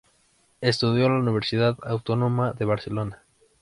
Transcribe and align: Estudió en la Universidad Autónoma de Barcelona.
Estudió 0.61 1.05
en 1.05 1.13
la 1.13 1.19
Universidad 1.19 1.77
Autónoma 1.83 2.53
de 2.53 2.65
Barcelona. 2.65 3.21